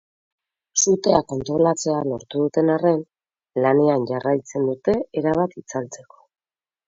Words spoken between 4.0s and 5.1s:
jarraitzen dute